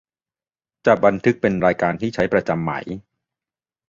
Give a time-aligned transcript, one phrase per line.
[0.85, 2.71] จะบันทึกเป็นรายการที่ใช้ประจำไหม